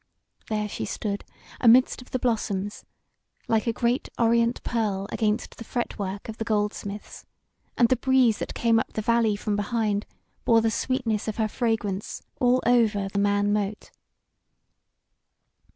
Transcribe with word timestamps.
There 0.49 0.67
she 0.67 0.85
stood 0.85 1.23
amidst 1.59 2.01
of 2.01 2.09
the 2.09 2.17
blossoms, 2.17 2.85
like 3.47 3.67
a 3.67 3.71
great 3.71 4.09
orient 4.17 4.63
pearl 4.63 5.07
against 5.11 5.57
the 5.57 5.63
fretwork 5.63 6.27
of 6.27 6.39
the 6.39 6.43
goldsmiths, 6.43 7.23
and 7.77 7.87
the 7.87 7.95
breeze 7.95 8.39
that 8.39 8.55
came 8.55 8.79
up 8.79 8.93
the 8.93 9.03
valley 9.03 9.35
from 9.35 9.55
behind 9.55 10.07
bore 10.43 10.61
the 10.61 10.71
sweetness 10.71 11.27
of 11.27 11.37
her 11.37 11.47
fragrance 11.47 12.23
all 12.39 12.63
over 12.65 13.09
the 13.09 13.19
Man 13.19 13.53
mote. 13.53 13.91